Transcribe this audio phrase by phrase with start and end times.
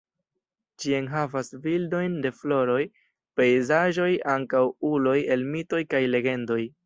[0.83, 2.79] Ĝi enhavas bildojn de floroj,
[3.41, 4.63] pejzaĝoj ankaŭ
[4.95, 6.61] uloj el mitoj kaj legendoj.